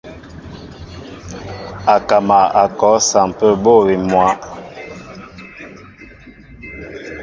Akama 1.95 2.39
a 2.61 2.63
kɔ 2.77 2.87
a 2.97 2.99
sampə 3.09 3.47
bô 3.63 3.73
awim 3.81 4.03
myǎ. 4.11 4.27